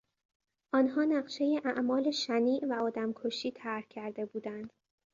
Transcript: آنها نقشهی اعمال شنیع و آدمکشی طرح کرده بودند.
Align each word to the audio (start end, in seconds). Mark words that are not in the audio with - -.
آنها 0.73 1.03
نقشهی 1.05 1.61
اعمال 1.65 2.11
شنیع 2.11 2.65
و 2.69 2.73
آدمکشی 2.73 3.51
طرح 3.51 3.83
کرده 3.89 4.25
بودند. 4.25 4.73